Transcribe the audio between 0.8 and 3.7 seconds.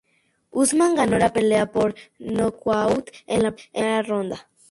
ganó la pelea por nocaut en la